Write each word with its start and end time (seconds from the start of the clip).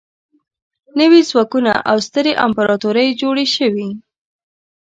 نوي 0.99 1.21
ځواکونه 1.29 1.71
او 1.89 1.97
سترې 2.07 2.33
امپراطورۍ 2.45 3.07
جوړې 3.21 3.45
شوې. 3.55 3.89